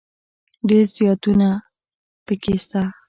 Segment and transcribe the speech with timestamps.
[0.69, 1.47] ډېر زياتونه
[2.25, 2.81] پکښي سته.